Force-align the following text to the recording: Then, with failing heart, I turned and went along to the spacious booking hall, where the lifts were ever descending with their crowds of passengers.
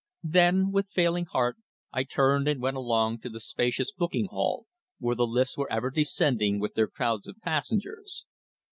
Then, 0.23 0.71
with 0.71 0.89
failing 0.89 1.25
heart, 1.25 1.57
I 1.93 2.01
turned 2.05 2.47
and 2.47 2.59
went 2.59 2.75
along 2.75 3.19
to 3.19 3.29
the 3.29 3.39
spacious 3.39 3.91
booking 3.91 4.25
hall, 4.25 4.65
where 4.97 5.13
the 5.15 5.27
lifts 5.27 5.55
were 5.55 5.71
ever 5.71 5.91
descending 5.91 6.59
with 6.59 6.73
their 6.73 6.87
crowds 6.87 7.27
of 7.27 7.37
passengers. 7.43 8.25